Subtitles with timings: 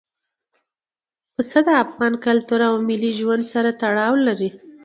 [1.33, 4.49] پسه د افغان کلتور او ملي ژوند سره تړاو لري.